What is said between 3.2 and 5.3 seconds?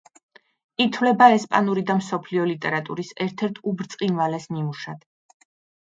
ერთ-ერთ უბრწყინვალეს ნიმუშად.